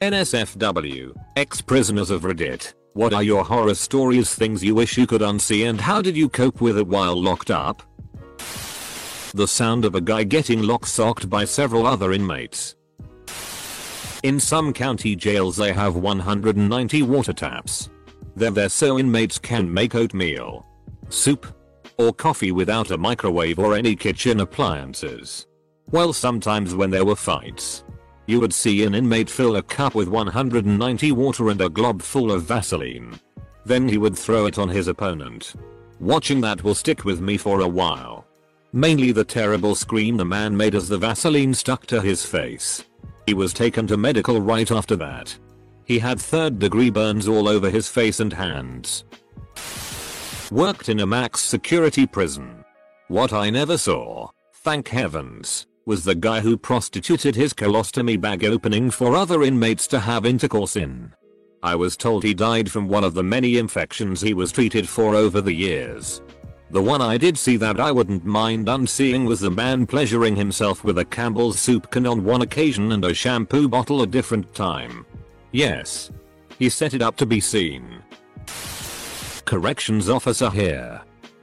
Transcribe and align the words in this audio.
NSFW, 0.00 1.12
ex-prisoners 1.34 2.10
of 2.10 2.22
Reddit, 2.22 2.72
what 2.92 3.12
are 3.12 3.24
your 3.24 3.42
horror 3.42 3.74
stories 3.74 4.32
things 4.32 4.62
you 4.62 4.72
wish 4.72 4.96
you 4.96 5.08
could 5.08 5.22
unsee 5.22 5.68
and 5.68 5.80
how 5.80 6.00
did 6.00 6.16
you 6.16 6.28
cope 6.28 6.60
with 6.60 6.78
it 6.78 6.86
while 6.86 7.20
locked 7.20 7.50
up? 7.50 7.82
The 9.34 9.48
sound 9.48 9.84
of 9.84 9.96
a 9.96 10.00
guy 10.00 10.22
getting 10.22 10.62
lock-socked 10.62 11.28
by 11.28 11.44
several 11.44 11.84
other 11.84 12.12
inmates. 12.12 12.76
In 14.22 14.38
some 14.38 14.72
county 14.72 15.16
jails 15.16 15.56
they 15.56 15.72
have 15.72 15.96
190 15.96 17.02
water 17.02 17.32
taps. 17.32 17.90
They're 18.36 18.52
there 18.52 18.68
so 18.68 19.00
inmates 19.00 19.36
can 19.36 19.74
make 19.74 19.96
oatmeal, 19.96 20.64
soup, 21.08 21.44
or 21.96 22.12
coffee 22.12 22.52
without 22.52 22.92
a 22.92 22.96
microwave 22.96 23.58
or 23.58 23.74
any 23.74 23.96
kitchen 23.96 24.38
appliances. 24.38 25.48
Well 25.90 26.12
sometimes 26.12 26.76
when 26.76 26.90
there 26.90 27.04
were 27.04 27.16
fights, 27.16 27.82
you 28.28 28.38
would 28.38 28.52
see 28.52 28.84
an 28.84 28.94
inmate 28.94 29.30
fill 29.30 29.56
a 29.56 29.62
cup 29.62 29.94
with 29.94 30.06
190 30.06 31.12
water 31.12 31.48
and 31.48 31.62
a 31.62 31.68
glob 31.70 32.02
full 32.02 32.30
of 32.30 32.42
Vaseline. 32.42 33.18
Then 33.64 33.88
he 33.88 33.96
would 33.96 34.16
throw 34.16 34.44
it 34.44 34.58
on 34.58 34.68
his 34.68 34.86
opponent. 34.86 35.54
Watching 35.98 36.42
that 36.42 36.62
will 36.62 36.74
stick 36.74 37.06
with 37.06 37.22
me 37.22 37.38
for 37.38 37.62
a 37.62 37.68
while. 37.68 38.26
Mainly 38.74 39.12
the 39.12 39.24
terrible 39.24 39.74
scream 39.74 40.18
the 40.18 40.26
man 40.26 40.54
made 40.54 40.74
as 40.74 40.90
the 40.90 40.98
Vaseline 40.98 41.54
stuck 41.54 41.86
to 41.86 42.02
his 42.02 42.24
face. 42.26 42.84
He 43.24 43.32
was 43.32 43.54
taken 43.54 43.86
to 43.86 43.96
medical 43.96 44.42
right 44.42 44.70
after 44.70 44.94
that. 44.96 45.36
He 45.86 45.98
had 45.98 46.20
third 46.20 46.58
degree 46.58 46.90
burns 46.90 47.28
all 47.28 47.48
over 47.48 47.70
his 47.70 47.88
face 47.88 48.20
and 48.20 48.34
hands. 48.34 49.04
Worked 50.50 50.90
in 50.90 51.00
a 51.00 51.06
max 51.06 51.40
security 51.40 52.06
prison. 52.06 52.62
What 53.08 53.32
I 53.32 53.48
never 53.48 53.78
saw, 53.78 54.28
thank 54.52 54.88
heavens, 54.88 55.66
was 55.88 56.04
the 56.04 56.14
guy 56.14 56.38
who 56.38 56.54
prostituted 56.54 57.34
his 57.34 57.54
colostomy 57.54 58.20
bag 58.20 58.44
opening 58.44 58.90
for 58.90 59.16
other 59.16 59.42
inmates 59.42 59.86
to 59.86 59.98
have 59.98 60.26
intercourse 60.26 60.76
in. 60.76 61.10
I 61.62 61.76
was 61.76 61.96
told 61.96 62.22
he 62.22 62.34
died 62.34 62.70
from 62.70 62.88
one 62.88 63.04
of 63.04 63.14
the 63.14 63.22
many 63.22 63.56
infections 63.56 64.20
he 64.20 64.34
was 64.34 64.52
treated 64.52 64.86
for 64.86 65.14
over 65.14 65.40
the 65.40 65.54
years. 65.54 66.20
The 66.70 66.82
one 66.82 67.00
I 67.00 67.16
did 67.16 67.38
see 67.38 67.56
that 67.56 67.80
I 67.80 67.90
wouldn't 67.90 68.26
mind 68.26 68.68
unseeing 68.68 69.24
was 69.24 69.40
the 69.40 69.50
man 69.50 69.86
pleasuring 69.86 70.36
himself 70.36 70.84
with 70.84 70.98
a 70.98 71.06
Campbell's 71.06 71.58
soup 71.58 71.90
can 71.90 72.06
on 72.06 72.22
one 72.22 72.42
occasion 72.42 72.92
and 72.92 73.02
a 73.06 73.14
shampoo 73.14 73.66
bottle 73.66 74.02
a 74.02 74.06
different 74.06 74.54
time. 74.54 75.06
Yes. 75.52 76.10
He 76.58 76.68
set 76.68 76.92
it 76.92 77.00
up 77.00 77.16
to 77.16 77.24
be 77.24 77.40
seen 77.40 78.02
corrections 79.46 80.10
officer 80.10 80.50
here. 80.50 81.00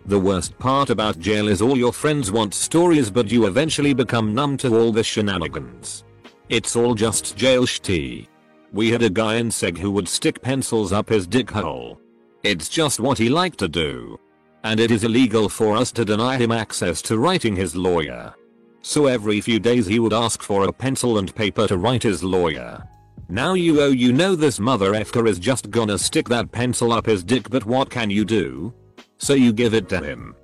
The 0.08 0.20
worst 0.20 0.58
part 0.60 0.92
about 0.92 1.20
jail 1.20 1.48
is 1.48 1.64
all 1.64 1.78
your 1.78 1.92
friends 1.92 2.32
want 2.32 2.54
stories 2.54 3.10
but 3.10 3.32
you 3.32 3.48
eventually 3.48 3.94
become 3.94 4.36
numb 4.36 4.56
to 4.58 4.78
all 4.78 4.92
the 4.92 5.04
shenanigans. 5.04 6.04
It's 6.48 6.76
all 6.76 6.94
just 6.94 7.36
jail 7.36 7.64
shitty. 7.64 8.28
We 8.72 8.92
had 8.92 9.02
a 9.02 9.10
guy 9.10 9.36
in 9.36 9.50
seg 9.50 9.80
who 9.80 9.90
would 9.92 10.08
stick 10.08 10.44
pencils 10.44 10.94
up 10.94 11.10
his 11.10 11.26
dick 11.26 11.50
hole. 11.50 12.00
It's 12.44 12.70
just 12.70 13.00
what 13.00 13.18
he 13.18 13.30
liked 13.30 13.58
to 13.60 13.68
do. 13.68 14.20
And 14.64 14.80
it 14.80 14.92
is 14.92 15.04
illegal 15.04 15.50
for 15.50 15.76
us 15.76 15.92
to 15.94 16.06
deny 16.06 16.38
him 16.38 16.52
access 16.52 17.02
to 17.04 17.18
writing 17.18 17.56
his 17.56 17.76
lawyer. 17.76 18.36
So 18.84 19.08
every 19.08 19.42
few 19.42 19.60
days 19.60 19.88
he 19.88 19.98
would 19.98 20.14
ask 20.14 20.44
for 20.44 20.66
a 20.66 20.72
pencil 20.72 21.18
and 21.18 21.34
paper 21.34 21.66
to 21.68 21.78
write 21.78 22.04
his 22.04 22.24
lawyer. 22.24 22.88
Now 23.28 23.56
you 23.56 23.82
oh 23.82 23.90
you 23.90 24.14
know 24.14 24.36
this 24.36 24.60
mother 24.60 24.94
effer 24.94 25.26
is 25.26 25.40
just 25.40 25.72
gonna 25.72 25.98
stick 25.98 26.30
that 26.30 26.52
pencil 26.52 26.94
up 26.94 27.08
his 27.08 27.24
dick 27.24 27.50
but 27.50 27.66
what 27.66 27.90
can 27.90 28.12
you 28.12 28.24
do? 28.24 28.72
So 29.18 29.34
you 29.34 29.54
give 29.54 29.74
it 29.74 29.90
to 29.90 30.02
him. 30.04 30.36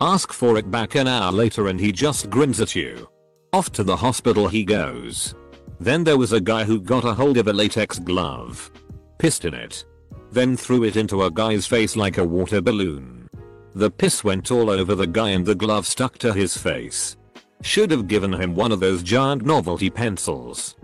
Ask 0.00 0.32
for 0.32 0.56
it 0.56 0.70
back 0.70 0.94
an 0.94 1.06
hour 1.06 1.30
later 1.30 1.68
and 1.68 1.78
he 1.78 1.92
just 1.92 2.30
grins 2.30 2.60
at 2.60 2.74
you. 2.74 3.08
Off 3.52 3.70
to 3.72 3.84
the 3.84 3.96
hospital 3.96 4.48
he 4.48 4.64
goes. 4.64 5.34
Then 5.78 6.04
there 6.04 6.18
was 6.18 6.32
a 6.32 6.40
guy 6.40 6.64
who 6.64 6.80
got 6.80 7.04
a 7.04 7.14
hold 7.14 7.36
of 7.36 7.48
a 7.48 7.52
latex 7.52 7.98
glove. 7.98 8.70
Pissed 9.18 9.44
in 9.44 9.54
it. 9.54 9.84
Then 10.30 10.56
threw 10.56 10.84
it 10.84 10.96
into 10.96 11.24
a 11.24 11.30
guy's 11.30 11.66
face 11.66 11.96
like 11.96 12.18
a 12.18 12.24
water 12.24 12.60
balloon. 12.60 13.28
The 13.74 13.90
piss 13.90 14.24
went 14.24 14.50
all 14.50 14.70
over 14.70 14.94
the 14.94 15.06
guy 15.06 15.30
and 15.30 15.44
the 15.44 15.54
glove 15.54 15.86
stuck 15.86 16.18
to 16.18 16.32
his 16.32 16.56
face. 16.56 17.16
Should 17.62 17.90
have 17.90 18.08
given 18.08 18.32
him 18.32 18.54
one 18.54 18.72
of 18.72 18.80
those 18.80 19.02
giant 19.02 19.44
novelty 19.44 19.90
pencils. 19.90 20.76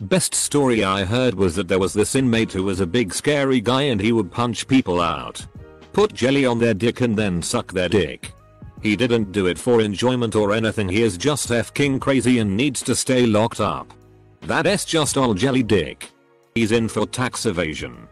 Best 0.00 0.34
story 0.34 0.84
I 0.84 1.04
heard 1.04 1.34
was 1.34 1.54
that 1.56 1.68
there 1.68 1.78
was 1.78 1.92
this 1.92 2.14
inmate 2.14 2.52
who 2.52 2.64
was 2.64 2.80
a 2.80 2.86
big 2.86 3.14
scary 3.14 3.60
guy 3.60 3.82
and 3.82 4.00
he 4.00 4.12
would 4.12 4.30
punch 4.30 4.66
people 4.66 5.00
out. 5.00 5.46
Put 5.94 6.12
jelly 6.12 6.44
on 6.44 6.58
their 6.58 6.74
dick 6.74 7.02
and 7.02 7.16
then 7.16 7.40
suck 7.40 7.72
their 7.72 7.88
dick. 7.88 8.32
He 8.82 8.96
didn't 8.96 9.30
do 9.30 9.46
it 9.46 9.56
for 9.56 9.80
enjoyment 9.80 10.34
or 10.34 10.52
anything 10.52 10.88
he 10.88 11.02
is 11.02 11.16
just 11.16 11.52
f-king 11.52 12.00
crazy 12.00 12.40
and 12.40 12.56
needs 12.56 12.82
to 12.82 12.96
stay 12.96 13.24
locked 13.26 13.60
up. 13.60 13.94
That's 14.42 14.84
just 14.84 15.16
all 15.16 15.34
jelly 15.34 15.62
dick. 15.62 16.10
He's 16.56 16.72
in 16.72 16.88
for 16.88 17.06
tax 17.06 17.46
evasion. 17.46 18.08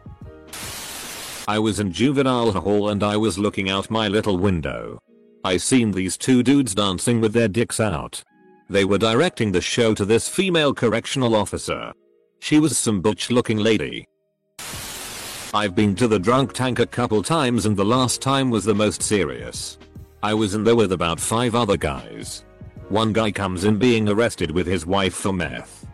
I 1.48 1.59
was 1.59 1.81
in 1.81 1.92
juvenile 1.92 2.53
hall 2.53 2.91
and 2.91 3.03
I 3.03 3.16
was 3.16 3.37
looking 3.37 3.69
out 3.69 3.91
my 3.91 4.06
little 4.06 4.38
window. 4.38 5.00
I 5.44 5.56
seen 5.56 5.91
these 5.91 6.16
two 6.16 6.44
dudes 6.44 6.76
dancing 6.76 7.21
with 7.21 7.32
their 7.32 7.48
dicks 7.48 7.81
out. 7.81 8.22
They 8.71 8.84
were 8.84 8.98
directing 8.98 9.50
the 9.50 9.60
show 9.60 9.92
to 9.94 10.04
this 10.04 10.28
female 10.28 10.72
correctional 10.72 11.34
officer. 11.34 11.92
She 12.38 12.60
was 12.60 12.78
some 12.78 13.00
butch 13.00 13.28
looking 13.28 13.59
lady. 13.59 14.06
I've 15.55 15.75
been 15.75 15.95
to 15.97 16.09
the 16.09 16.19
drunk 16.19 16.55
tank 16.55 16.79
a 16.79 16.87
couple 16.87 17.23
times 17.23 17.67
and 17.67 17.77
the 17.77 17.85
last 17.85 18.23
time 18.23 18.49
was 18.49 18.65
the 18.65 18.75
most 18.75 19.03
serious. 19.03 19.77
I 20.23 20.33
was 20.33 20.55
in 20.55 20.65
there 20.65 20.77
with 20.77 20.93
about 20.93 21.21
5 21.21 21.55
other 21.55 21.77
guys. 21.77 22.45
One 22.89 23.13
guy 23.13 23.31
comes 23.33 23.65
in 23.65 23.77
being 23.77 24.09
arrested 24.09 24.51
with 24.51 24.67
his 24.67 24.87
wife 24.87 25.13
for 25.13 25.31
meth. 25.31 25.87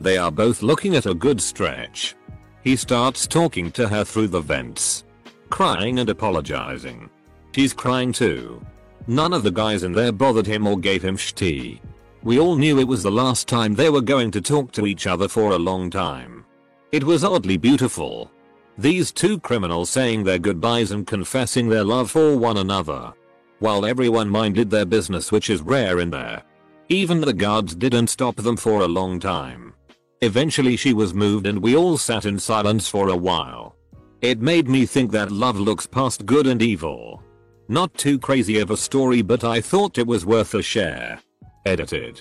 They 0.00 0.18
are 0.18 0.32
both 0.32 0.62
looking 0.62 0.96
at 0.96 1.06
a 1.06 1.14
good 1.14 1.40
stretch. 1.40 2.16
He 2.64 2.74
starts 2.74 3.28
talking 3.28 3.70
to 3.72 3.86
her 3.86 4.02
through 4.02 4.28
the 4.28 4.40
vents. 4.40 5.04
Crying 5.48 6.00
and 6.00 6.10
apologizing. 6.10 7.08
She's 7.54 7.72
crying 7.72 8.12
too. 8.12 8.66
None 9.06 9.32
of 9.32 9.44
the 9.44 9.52
guys 9.52 9.84
in 9.84 9.92
there 9.92 10.10
bothered 10.10 10.46
him 10.46 10.66
or 10.66 10.76
gave 10.76 11.04
him 11.04 11.16
shitty. 11.16 11.78
We 12.24 12.40
all 12.40 12.56
knew 12.56 12.80
it 12.80 12.88
was 12.88 13.04
the 13.04 13.12
last 13.12 13.46
time 13.46 13.76
they 13.76 13.90
were 13.90 14.00
going 14.00 14.32
to 14.32 14.40
talk 14.40 14.72
to 14.72 14.86
each 14.86 15.06
other 15.06 15.28
for 15.28 15.52
a 15.52 15.58
long 15.58 15.88
time. 15.88 16.44
It 16.90 17.04
was 17.04 17.22
oddly 17.22 17.58
beautiful. 17.58 18.32
These 18.76 19.12
two 19.12 19.38
criminals 19.38 19.88
saying 19.88 20.24
their 20.24 20.38
goodbyes 20.38 20.90
and 20.90 21.06
confessing 21.06 21.68
their 21.68 21.84
love 21.84 22.10
for 22.10 22.36
one 22.36 22.56
another. 22.56 23.12
While 23.60 23.86
everyone 23.86 24.28
minded 24.28 24.68
their 24.68 24.84
business 24.84 25.30
which 25.30 25.48
is 25.48 25.62
rare 25.62 26.00
in 26.00 26.10
there. 26.10 26.42
Even 26.88 27.20
the 27.20 27.32
guards 27.32 27.74
didn't 27.74 28.08
stop 28.08 28.36
them 28.36 28.56
for 28.56 28.82
a 28.82 28.88
long 28.88 29.20
time. 29.20 29.74
Eventually 30.22 30.76
she 30.76 30.92
was 30.92 31.14
moved 31.14 31.46
and 31.46 31.62
we 31.62 31.76
all 31.76 31.96
sat 31.96 32.24
in 32.24 32.38
silence 32.38 32.88
for 32.88 33.10
a 33.10 33.16
while. 33.16 33.76
It 34.20 34.40
made 34.40 34.68
me 34.68 34.86
think 34.86 35.12
that 35.12 35.30
love 35.30 35.58
looks 35.58 35.86
past 35.86 36.26
good 36.26 36.46
and 36.46 36.60
evil. 36.60 37.22
Not 37.68 37.94
too 37.94 38.18
crazy 38.18 38.58
of 38.58 38.70
a 38.70 38.76
story 38.76 39.22
but 39.22 39.44
I 39.44 39.60
thought 39.60 39.98
it 39.98 40.06
was 40.06 40.26
worth 40.26 40.52
a 40.54 40.62
share. 40.62 41.20
Edited. 41.64 42.20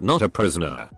Not 0.00 0.22
a 0.22 0.28
prisoner. 0.28 0.88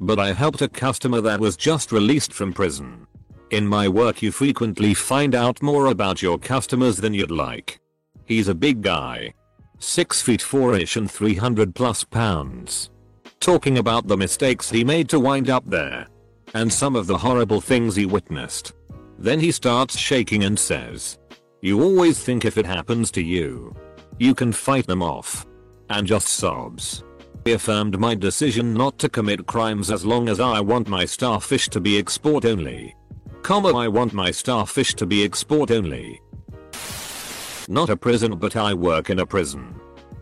But 0.00 0.18
I 0.18 0.32
helped 0.32 0.62
a 0.62 0.68
customer 0.68 1.20
that 1.22 1.40
was 1.40 1.56
just 1.56 1.92
released 1.92 2.32
from 2.32 2.52
prison. 2.52 3.06
In 3.54 3.68
my 3.68 3.86
work 3.86 4.20
you 4.20 4.32
frequently 4.32 4.94
find 4.94 5.32
out 5.32 5.62
more 5.62 5.86
about 5.86 6.20
your 6.20 6.38
customers 6.38 6.96
than 6.96 7.14
you'd 7.14 7.30
like. 7.30 7.78
He's 8.24 8.48
a 8.48 8.54
big 8.54 8.82
guy. 8.82 9.32
6 9.78 10.22
feet 10.22 10.40
4ish 10.40 10.96
and 10.96 11.08
300 11.08 11.72
plus 11.72 12.02
pounds. 12.02 12.90
Talking 13.38 13.78
about 13.78 14.08
the 14.08 14.16
mistakes 14.16 14.68
he 14.68 14.82
made 14.82 15.08
to 15.10 15.20
wind 15.20 15.50
up 15.50 15.62
there. 15.66 16.08
And 16.54 16.72
some 16.72 16.96
of 16.96 17.06
the 17.06 17.16
horrible 17.16 17.60
things 17.60 17.94
he 17.94 18.06
witnessed. 18.06 18.72
Then 19.20 19.38
he 19.38 19.52
starts 19.52 19.96
shaking 19.96 20.42
and 20.42 20.58
says. 20.58 21.20
You 21.62 21.80
always 21.80 22.18
think 22.18 22.44
if 22.44 22.58
it 22.58 22.66
happens 22.66 23.12
to 23.12 23.22
you. 23.22 23.72
You 24.18 24.34
can 24.34 24.50
fight 24.50 24.88
them 24.88 25.00
off 25.00 25.46
and 25.90 26.08
just 26.08 26.26
sobs. 26.26 27.04
He 27.44 27.52
affirmed 27.52 28.00
my 28.00 28.16
decision 28.16 28.74
not 28.74 28.98
to 28.98 29.08
commit 29.08 29.46
crimes 29.46 29.92
as 29.92 30.04
long 30.04 30.28
as 30.28 30.40
I 30.40 30.58
want 30.58 30.88
my 30.88 31.04
starfish 31.04 31.68
to 31.68 31.80
be 31.80 31.98
export 31.98 32.44
only. 32.44 32.96
Comma 33.44 33.76
I 33.76 33.88
want 33.88 34.14
my 34.14 34.30
starfish 34.30 34.94
to 34.94 35.04
be 35.04 35.22
export 35.22 35.70
only. 35.70 36.18
Not 37.68 37.90
a 37.90 37.96
prison 37.96 38.36
but 38.38 38.56
I 38.56 38.72
work 38.72 39.10
in 39.10 39.18
a 39.18 39.26
prison. 39.26 39.78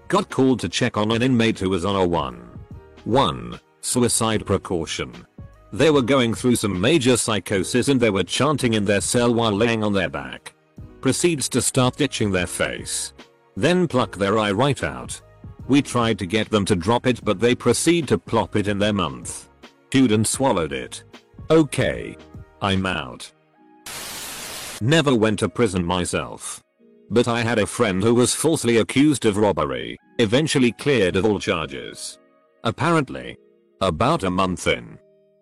Got 0.09 0.29
called 0.29 0.59
to 0.59 0.69
check 0.69 0.97
on 0.97 1.13
an 1.13 1.23
inmate 1.23 1.61
who 1.61 1.71
was 1.71 1.85
on 1.85 1.95
a 1.95 2.05
1. 2.05 2.59
1. 3.05 3.61
Suicide 3.81 4.45
precaution. 4.45 5.13
They 5.73 5.89
were 5.89 6.03
going 6.03 6.35
through 6.35 6.57
some 6.57 6.81
major 6.81 7.17
psychosis 7.17 7.87
and 7.87 8.01
they 8.01 8.11
were 8.11 8.25
chanting 8.25 8.75
in 8.75 8.85
their 8.85 9.01
cell 9.01 9.33
while 9.33 9.53
laying 9.53 9.85
on 9.85 9.93
their 9.93 10.09
back. 10.09 10.53
Proceeds 11.01 11.49
to 11.51 11.63
start 11.63 12.01
itching 12.01 12.33
their 12.33 12.49
face. 12.49 13.13
Then 13.55 13.87
pluck 13.87 14.17
their 14.17 14.37
eye 14.37 14.51
right 14.51 14.83
out. 14.83 15.23
We 15.69 15.81
tried 15.81 16.19
to 16.19 16.27
get 16.27 16.51
them 16.51 16.65
to 16.65 16.75
drop 16.75 17.07
it 17.07 17.25
but 17.25 17.39
they 17.39 17.55
proceed 17.55 18.09
to 18.09 18.19
plop 18.19 18.57
it 18.57 18.67
in 18.67 18.81
their 18.81 18.93
mouth. 18.93 19.49
Chewed 19.93 20.11
and 20.11 20.27
swallowed 20.27 20.73
it. 20.73 21.05
Okay. 21.51 22.17
I'm 22.63 22.87
out. 22.87 23.33
Never 24.81 25.17
went 25.17 25.41
to 25.41 25.49
prison 25.49 25.85
myself. 25.85 26.63
But 27.11 27.27
I 27.27 27.43
had 27.43 27.59
a 27.59 27.67
friend 27.67 28.01
who 28.01 28.15
was 28.15 28.35
falsely 28.35 28.77
accused 28.77 29.27
of 29.27 29.37
robbery, 29.37 29.99
eventually 30.21 30.71
cleared 30.71 31.17
of 31.17 31.25
all 31.25 31.41
charges. 31.41 32.21
Apparently. 32.63 33.37
About 33.81 34.23
a 34.23 34.31
month 34.31 34.69
in. 34.69 34.97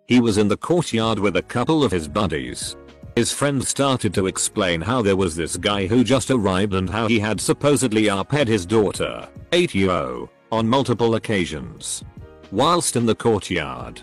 He 0.06 0.18
was 0.18 0.38
in 0.38 0.48
the 0.48 0.56
courtyard 0.56 1.18
with 1.18 1.36
a 1.36 1.42
couple 1.42 1.84
of 1.84 1.92
his 1.92 2.08
buddies. 2.08 2.74
His 3.14 3.32
friend 3.32 3.62
started 3.62 4.14
to 4.14 4.26
explain 4.26 4.80
how 4.80 5.02
there 5.02 5.14
was 5.14 5.36
this 5.36 5.58
guy 5.58 5.86
who 5.86 6.02
just 6.02 6.30
arrived 6.30 6.72
and 6.72 6.88
how 6.88 7.06
he 7.06 7.18
had 7.18 7.38
supposedly 7.38 8.04
uped 8.04 8.48
his 8.48 8.64
daughter, 8.64 9.28
8 9.52 9.74
year 9.74 10.26
on 10.50 10.66
multiple 10.66 11.16
occasions. 11.16 12.02
Whilst 12.50 12.96
in 12.96 13.04
the 13.04 13.14
courtyard, 13.14 14.00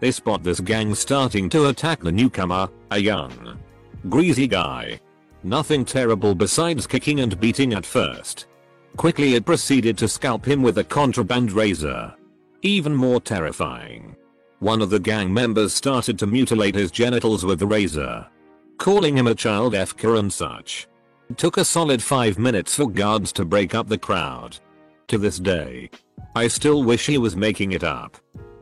they 0.00 0.10
spot 0.10 0.42
this 0.42 0.60
gang 0.60 0.94
starting 0.94 1.48
to 1.50 1.66
attack 1.66 2.00
the 2.00 2.12
newcomer, 2.12 2.68
a 2.90 2.98
young, 2.98 3.58
greasy 4.08 4.46
guy. 4.46 5.00
Nothing 5.42 5.84
terrible 5.84 6.34
besides 6.34 6.86
kicking 6.86 7.20
and 7.20 7.38
beating 7.40 7.72
at 7.74 7.86
first. 7.86 8.46
Quickly 8.96 9.34
it 9.34 9.46
proceeded 9.46 9.96
to 9.98 10.08
scalp 10.08 10.46
him 10.46 10.62
with 10.62 10.78
a 10.78 10.84
contraband 10.84 11.52
razor. 11.52 12.14
Even 12.62 12.94
more 12.94 13.20
terrifying. 13.20 14.16
One 14.58 14.82
of 14.82 14.90
the 14.90 14.98
gang 14.98 15.32
members 15.32 15.72
started 15.72 16.18
to 16.18 16.26
mutilate 16.26 16.74
his 16.74 16.90
genitals 16.90 17.44
with 17.44 17.60
the 17.60 17.66
razor. 17.66 18.26
Calling 18.76 19.16
him 19.16 19.28
a 19.28 19.34
child 19.34 19.74
FK 19.74 20.18
and 20.18 20.32
such. 20.32 20.88
It 21.30 21.38
took 21.38 21.56
a 21.56 21.64
solid 21.64 22.02
5 22.02 22.38
minutes 22.38 22.74
for 22.74 22.90
guards 22.90 23.32
to 23.34 23.44
break 23.44 23.74
up 23.74 23.88
the 23.88 23.98
crowd. 23.98 24.58
To 25.08 25.18
this 25.18 25.38
day. 25.38 25.90
I 26.34 26.48
still 26.48 26.82
wish 26.82 27.06
he 27.06 27.18
was 27.18 27.36
making 27.36 27.72
it 27.72 27.84
up. 27.84 28.16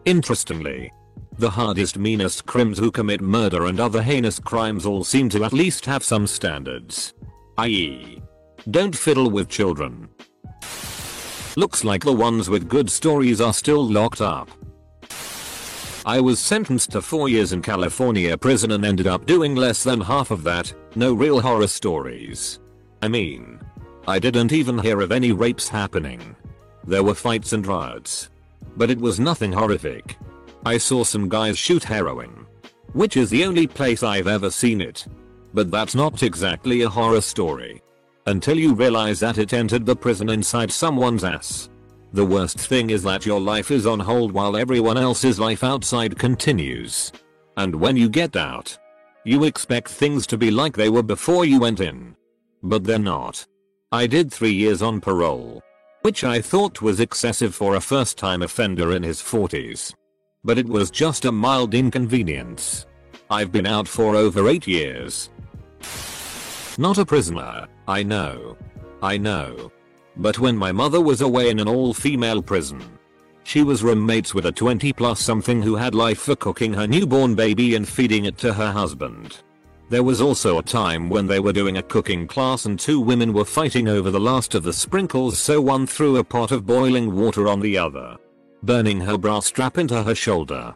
Interestingly. 0.05 0.93
The 1.39 1.51
hardest 1.51 1.99
meanest 1.99 2.47
crims 2.47 2.79
who 2.79 2.91
commit 2.91 3.21
murder 3.21 3.67
and 3.67 3.79
other 3.79 4.03
heinous 4.03 4.39
crimes 4.39 4.87
all 4.87 5.05
seem 5.05 5.29
to 5.31 5.45
at 5.45 5.53
least 5.53 5.85
have 5.85 6.03
some 6.03 6.27
standards. 6.27 7.13
I.e. 7.59 8.23
Don't 8.71 8.97
fiddle 8.97 9.31
with 9.31 9.49
children. 9.49 10.09
Looks 11.57 11.85
like 11.85 12.05
the 12.05 12.13
ones 12.13 12.51
with 12.51 12.69
good 12.69 12.91
stories 12.91 13.41
are 13.41 13.53
still 13.53 13.87
locked 13.87 14.21
up. 14.21 14.51
I 16.05 16.21
was 16.21 16.39
sentenced 16.39 16.93
to 16.93 17.03
4 17.03 17.29
years 17.29 17.53
in 17.53 17.63
California 17.63 18.37
prison 18.39 18.71
and 18.73 18.85
ended 18.85 19.07
up 19.07 19.27
doing 19.27 19.55
less 19.57 19.83
than 19.83 20.01
half 20.01 20.31
of 20.31 20.43
that, 20.45 20.73
no 20.95 21.13
real 21.13 21.41
horror 21.41 21.67
stories. 21.67 22.61
I 23.03 23.09
mean, 23.09 23.61
I 24.07 24.19
didn't 24.19 24.53
even 24.53 24.79
hear 24.79 25.01
of 25.01 25.13
any 25.13 25.33
rapes 25.33 25.69
happening. 25.69 26.37
There 26.87 27.03
were 27.03 27.15
fights 27.15 27.53
and 27.53 27.67
riots. 27.67 28.31
But 28.77 28.91
it 28.91 29.01
was 29.01 29.19
nothing 29.19 29.53
horrific. 29.53 30.17
I 30.67 30.79
saw 30.79 31.05
some 31.05 31.29
guys 31.29 31.57
shoot 31.57 31.85
heroin. 31.85 32.45
Which 32.93 33.17
is 33.17 33.31
the 33.31 33.45
only 33.45 33.69
place 33.69 34.03
I've 34.03 34.27
ever 34.27 34.51
seen 34.51 34.81
it. 34.81 35.07
But 35.55 35.71
that's 35.71 35.95
not 35.95 36.25
exactly 36.25 36.83
a 36.83 36.89
horror 36.89 37.21
story. 37.21 37.81
Until 38.27 38.59
you 38.59 38.75
realize 38.75 39.21
that 39.21 39.39
it 39.39 39.53
entered 39.53 39.87
the 39.87 39.95
prison 39.95 40.29
inside 40.29 40.73
someone's 40.73 41.23
ass. 41.23 41.71
The 42.13 42.25
worst 42.25 42.59
thing 42.59 42.91
is 42.91 43.05
that 43.05 43.25
your 43.25 43.41
life 43.41 43.71
is 43.71 43.87
on 43.87 44.01
hold 44.01 44.33
while 44.33 44.57
everyone 44.57 44.97
else's 44.97 45.39
life 45.39 45.63
outside 45.63 46.19
continues. 46.19 47.13
And 47.57 47.73
when 47.73 47.97
you 47.97 48.09
get 48.09 48.35
out, 48.35 48.77
you 49.25 49.45
expect 49.45 49.89
things 49.89 50.27
to 50.27 50.37
be 50.37 50.51
like 50.51 50.75
they 50.75 50.89
were 50.89 51.05
before 51.05 51.45
you 51.45 51.61
went 51.61 51.79
in. 51.79 52.17
But 52.65 52.83
they're 52.83 52.99
not. 52.99 53.47
I 53.93 54.09
did 54.09 54.33
3 54.33 54.53
years 54.53 54.83
on 54.83 55.01
parole. 55.01 55.63
Which 56.03 56.25
I 56.25 56.41
thought 56.41 56.83
was 56.83 56.99
excessive 56.99 57.55
for 57.55 57.77
a 57.77 57.81
first 57.81 58.19
time 58.19 58.43
offender 58.43 58.97
in 58.97 59.05
his 59.05 59.23
40s. 59.23 59.95
But 60.47 60.59
it 60.59 60.67
was 60.67 60.93
just 60.93 61.25
a 61.25 61.33
mild 61.33 61.75
inconvenience. 61.75 62.87
I've 63.29 63.51
been 63.51 63.67
out 63.67 63.89
for 63.89 64.15
over 64.15 64.49
8 64.49 64.65
years. 64.69 65.29
Not 66.79 66.99
a 66.99 67.05
prisoner, 67.05 67.67
I 67.89 68.05
know. 68.05 68.57
I 69.03 69.19
know. 69.19 69.73
But 70.17 70.39
when 70.39 70.57
my 70.57 70.71
mother 70.71 71.01
was 71.01 71.21
away 71.21 71.51
in 71.51 71.59
an 71.59 71.67
all-female 71.69 72.43
prison, 72.43 72.81
she 73.43 73.65
was 73.65 73.83
roommates 73.83 74.35
with 74.35 74.47
a 74.47 74.53
20 74.53 74.93
plus 74.93 75.21
something 75.21 75.61
who 75.61 75.75
had 75.75 75.97
life 75.97 76.21
for 76.21 76.37
cooking 76.37 76.73
her 76.75 76.87
newborn 76.87 77.35
baby 77.35 77.75
and 77.75 77.87
feeding 77.87 78.27
it 78.27 78.39
to 78.39 78.53
her 78.53 78.71
husband. 78.71 79.39
There 79.89 80.05
was 80.05 80.21
also 80.21 80.59
a 80.59 80.63
time 80.63 81.09
when 81.09 81.27
they 81.27 81.41
were 81.41 81.53
doing 81.53 81.79
a 81.79 81.83
cooking 81.83 82.29
class 82.29 82.67
and 82.67 82.79
two 82.79 83.01
women 83.01 83.33
were 83.33 83.45
fighting 83.45 83.89
over 83.89 84.13
the 84.13 84.21
last 84.21 84.55
of 84.55 84.63
the 84.63 84.73
sprinkles 84.73 85.41
so 85.41 85.61
one 85.61 85.89
threw 85.89 86.19
a 86.19 86.25
pot 86.25 86.53
of 86.53 86.67
boiling 86.67 87.15
water 87.17 87.49
on 87.49 87.61
the 87.61 87.77
other, 87.79 88.17
burning 88.67 89.01
her 89.01 89.17
bra 89.17 89.41
strap 89.41 89.79
into 89.79 90.03
her 90.03 90.15
shoulder. 90.15 90.75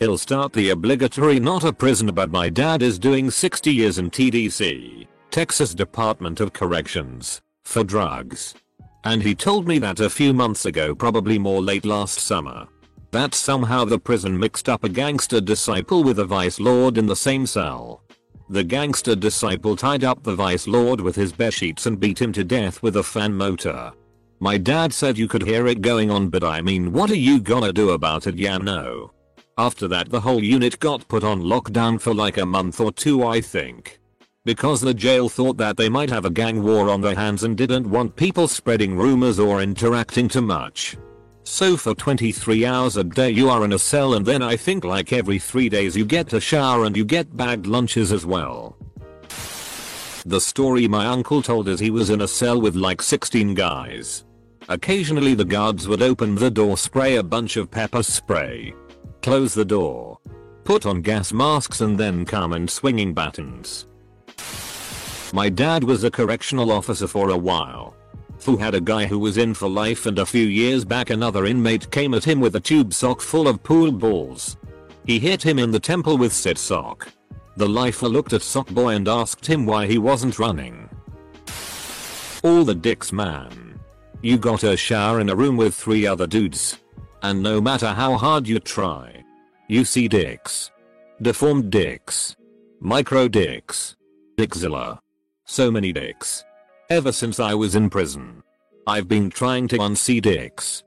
It'll 0.00 0.18
start 0.18 0.52
the 0.52 0.70
obligatory 0.70 1.40
not 1.40 1.64
a 1.64 1.72
prisoner 1.72 2.12
but 2.12 2.30
my 2.30 2.50
dad 2.50 2.82
is 2.82 2.98
doing 2.98 3.30
60 3.30 3.72
years 3.72 3.98
in 3.98 4.10
TDC, 4.10 5.06
Texas 5.30 5.74
Department 5.74 6.40
of 6.40 6.52
Corrections, 6.52 7.40
for 7.64 7.82
drugs. 7.82 8.54
And 9.04 9.22
he 9.22 9.34
told 9.34 9.66
me 9.66 9.78
that 9.78 10.00
a 10.00 10.10
few 10.10 10.32
months 10.32 10.66
ago 10.66 10.94
probably 10.94 11.38
more 11.38 11.62
late 11.62 11.84
last 11.84 12.20
summer. 12.20 12.66
That 13.12 13.34
somehow 13.34 13.84
the 13.84 13.98
prison 13.98 14.38
mixed 14.38 14.68
up 14.68 14.84
a 14.84 14.88
gangster 14.88 15.40
disciple 15.40 16.02
with 16.02 16.18
a 16.18 16.24
vice 16.24 16.58
lord 16.58 16.98
in 16.98 17.06
the 17.06 17.16
same 17.16 17.46
cell. 17.46 18.02
The 18.50 18.64
gangster 18.64 19.14
disciple 19.14 19.76
tied 19.76 20.04
up 20.04 20.22
the 20.22 20.34
vice 20.34 20.66
lord 20.66 21.00
with 21.00 21.16
his 21.16 21.32
bear 21.32 21.50
sheets 21.50 21.86
and 21.86 22.00
beat 22.00 22.20
him 22.20 22.32
to 22.32 22.44
death 22.44 22.82
with 22.82 22.96
a 22.96 23.02
fan 23.02 23.32
motor. 23.32 23.92
My 24.44 24.58
dad 24.58 24.92
said 24.92 25.16
you 25.16 25.26
could 25.26 25.42
hear 25.42 25.66
it 25.68 25.80
going 25.80 26.10
on 26.10 26.28
but 26.28 26.44
I 26.44 26.60
mean 26.60 26.92
what 26.92 27.10
are 27.10 27.16
you 27.28 27.40
gonna 27.40 27.72
do 27.72 27.92
about 27.92 28.26
it 28.26 28.34
yeah 28.34 28.58
no. 28.58 29.10
After 29.56 29.88
that 29.88 30.10
the 30.10 30.20
whole 30.20 30.44
unit 30.44 30.78
got 30.80 31.08
put 31.08 31.24
on 31.24 31.40
lockdown 31.40 31.98
for 31.98 32.12
like 32.12 32.36
a 32.36 32.44
month 32.44 32.78
or 32.78 32.92
two 32.92 33.24
I 33.24 33.40
think. 33.40 34.00
Because 34.44 34.82
the 34.82 34.92
jail 34.92 35.30
thought 35.30 35.56
that 35.56 35.78
they 35.78 35.88
might 35.88 36.10
have 36.10 36.26
a 36.26 36.30
gang 36.30 36.62
war 36.62 36.90
on 36.90 37.00
their 37.00 37.14
hands 37.14 37.44
and 37.44 37.56
didn't 37.56 37.88
want 37.88 38.16
people 38.16 38.46
spreading 38.46 38.98
rumors 38.98 39.38
or 39.38 39.62
interacting 39.62 40.28
too 40.28 40.42
much. 40.42 40.98
So 41.44 41.78
for 41.78 41.94
23 41.94 42.66
hours 42.66 42.98
a 42.98 43.04
day 43.04 43.30
you 43.30 43.48
are 43.48 43.64
in 43.64 43.72
a 43.72 43.78
cell 43.78 44.12
and 44.12 44.26
then 44.26 44.42
I 44.42 44.56
think 44.56 44.84
like 44.84 45.14
every 45.14 45.38
3 45.38 45.70
days 45.70 45.96
you 45.96 46.04
get 46.04 46.34
a 46.34 46.38
shower 46.38 46.84
and 46.84 46.94
you 46.94 47.06
get 47.06 47.34
bagged 47.34 47.66
lunches 47.66 48.12
as 48.12 48.26
well. 48.26 48.76
The 50.26 50.38
story 50.38 50.86
my 50.86 51.06
uncle 51.06 51.40
told 51.40 51.66
is 51.66 51.80
he 51.80 51.90
was 51.90 52.10
in 52.10 52.20
a 52.20 52.28
cell 52.28 52.60
with 52.60 52.76
like 52.76 53.00
16 53.00 53.54
guys. 53.54 54.26
Occasionally 54.68 55.34
the 55.34 55.44
guards 55.44 55.86
would 55.88 56.02
open 56.02 56.34
the 56.34 56.50
door 56.50 56.76
spray 56.76 57.16
a 57.16 57.22
bunch 57.22 57.56
of 57.56 57.70
pepper 57.70 58.02
spray 58.02 58.74
close 59.24 59.54
the 59.54 59.64
door, 59.64 60.18
put 60.64 60.84
on 60.84 61.00
gas 61.00 61.32
masks 61.32 61.80
and 61.80 61.98
then 61.98 62.26
come 62.26 62.52
and 62.52 62.68
swinging 62.68 63.14
batons. 63.14 63.86
My 65.32 65.48
dad 65.48 65.82
was 65.82 66.04
a 66.04 66.10
correctional 66.10 66.70
officer 66.70 67.08
for 67.08 67.30
a 67.30 67.36
while. 67.36 67.96
Who 68.44 68.58
had 68.58 68.74
a 68.74 68.82
guy 68.82 69.06
who 69.06 69.18
was 69.18 69.38
in 69.38 69.54
for 69.54 69.66
life 69.66 70.04
and 70.04 70.18
a 70.18 70.26
few 70.26 70.44
years 70.44 70.84
back 70.84 71.08
another 71.08 71.46
inmate 71.46 71.90
came 71.90 72.12
at 72.12 72.24
him 72.24 72.38
with 72.38 72.54
a 72.56 72.60
tube 72.60 72.92
sock 72.92 73.22
full 73.22 73.48
of 73.48 73.62
pool 73.62 73.90
balls. 73.90 74.58
He 75.06 75.18
hit 75.18 75.42
him 75.42 75.58
in 75.58 75.70
the 75.70 75.80
temple 75.80 76.18
with 76.18 76.34
said 76.34 76.58
sock. 76.58 77.08
The 77.56 77.66
lifer 77.66 78.10
looked 78.10 78.34
at 78.34 78.42
Sock 78.42 78.68
Boy 78.68 78.94
and 78.96 79.08
asked 79.08 79.46
him 79.46 79.64
why 79.64 79.86
he 79.86 79.96
wasn't 79.96 80.38
running. 80.38 80.90
All 82.42 82.62
the 82.62 82.74
dicks 82.74 83.10
man. 83.10 83.73
You 84.24 84.38
got 84.38 84.62
a 84.62 84.74
shower 84.74 85.20
in 85.20 85.28
a 85.28 85.36
room 85.36 85.58
with 85.58 85.74
three 85.74 86.06
other 86.06 86.26
dudes. 86.26 86.78
And 87.22 87.42
no 87.42 87.60
matter 87.60 87.88
how 87.88 88.16
hard 88.16 88.48
you 88.48 88.58
try, 88.58 89.22
you 89.68 89.84
see 89.84 90.08
dicks. 90.08 90.70
Deformed 91.20 91.70
dicks. 91.70 92.34
Micro 92.80 93.28
dicks. 93.28 93.96
Dickzilla. 94.38 94.98
So 95.44 95.70
many 95.70 95.92
dicks. 95.92 96.42
Ever 96.88 97.12
since 97.12 97.38
I 97.38 97.52
was 97.52 97.74
in 97.74 97.90
prison. 97.90 98.42
I've 98.86 99.08
been 99.08 99.28
trying 99.28 99.68
to 99.68 99.76
unsee 99.76 100.22
dicks. 100.22 100.82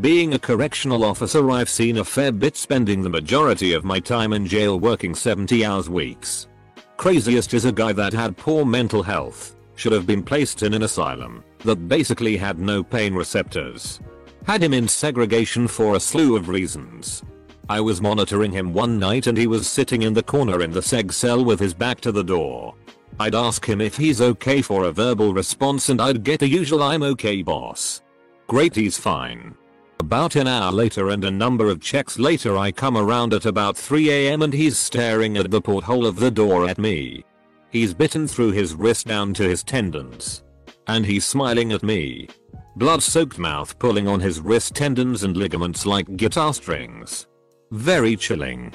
Being 0.00 0.32
a 0.32 0.38
correctional 0.38 1.04
officer 1.04 1.50
I've 1.50 1.68
seen 1.68 1.98
a 1.98 2.04
fair 2.04 2.32
bit 2.32 2.56
spending 2.56 3.02
the 3.02 3.10
majority 3.10 3.74
of 3.74 3.84
my 3.84 4.00
time 4.00 4.32
in 4.32 4.46
jail 4.46 4.80
working 4.80 5.14
70 5.14 5.62
hours 5.66 5.90
weeks. 5.90 6.48
Craziest 6.96 7.52
is 7.52 7.66
a 7.66 7.72
guy 7.72 7.92
that 7.92 8.14
had 8.14 8.38
poor 8.38 8.64
mental 8.64 9.02
health, 9.02 9.54
should 9.74 9.92
have 9.92 10.06
been 10.06 10.22
placed 10.22 10.62
in 10.62 10.72
an 10.72 10.84
asylum, 10.84 11.44
that 11.64 11.88
basically 11.88 12.36
had 12.36 12.58
no 12.58 12.82
pain 12.82 13.14
receptors. 13.14 14.00
Had 14.46 14.62
him 14.62 14.72
in 14.72 14.86
segregation 14.86 15.66
for 15.66 15.96
a 15.96 16.00
slew 16.00 16.36
of 16.36 16.48
reasons. 16.48 17.22
I 17.68 17.80
was 17.80 18.02
monitoring 18.02 18.52
him 18.52 18.74
one 18.74 18.98
night 18.98 19.26
and 19.26 19.36
he 19.36 19.46
was 19.46 19.66
sitting 19.66 20.02
in 20.02 20.12
the 20.12 20.22
corner 20.22 20.62
in 20.62 20.70
the 20.70 20.80
seg 20.80 21.12
cell 21.12 21.44
with 21.44 21.58
his 21.58 21.74
back 21.74 22.00
to 22.02 22.12
the 22.12 22.22
door. 22.22 22.74
I'd 23.18 23.34
ask 23.34 23.66
him 23.66 23.80
if 23.80 23.96
he's 23.96 24.20
okay 24.20 24.60
for 24.60 24.84
a 24.84 24.92
verbal 24.92 25.32
response 25.32 25.88
and 25.88 26.00
I'd 26.00 26.24
get 26.24 26.40
the 26.40 26.48
usual 26.48 26.82
I'm 26.82 27.02
okay 27.02 27.42
boss. 27.42 28.02
Great 28.46 28.76
he's 28.76 28.98
fine. 28.98 29.54
About 30.00 30.36
an 30.36 30.46
hour 30.46 30.70
later 30.70 31.08
and 31.08 31.24
a 31.24 31.30
number 31.30 31.70
of 31.70 31.80
checks 31.80 32.18
later 32.18 32.58
I 32.58 32.70
come 32.70 32.98
around 32.98 33.32
at 33.32 33.46
about 33.46 33.76
3am 33.76 34.44
and 34.44 34.52
he's 34.52 34.76
staring 34.76 35.38
at 35.38 35.50
the 35.50 35.62
porthole 35.62 36.06
of 36.06 36.16
the 36.16 36.30
door 36.30 36.68
at 36.68 36.76
me. 36.76 37.24
He's 37.70 37.94
bitten 37.94 38.28
through 38.28 38.52
his 38.52 38.74
wrist 38.74 39.06
down 39.06 39.32
to 39.34 39.48
his 39.48 39.64
tendons. 39.64 40.43
And 40.86 41.06
he's 41.06 41.24
smiling 41.24 41.72
at 41.72 41.82
me. 41.82 42.28
Blood-soaked 42.76 43.38
mouth 43.38 43.78
pulling 43.78 44.08
on 44.08 44.20
his 44.20 44.40
wrist 44.40 44.74
tendons 44.74 45.22
and 45.22 45.36
ligaments 45.36 45.86
like 45.86 46.16
guitar 46.16 46.52
strings. 46.52 47.26
Very 47.70 48.16
chilling. 48.16 48.72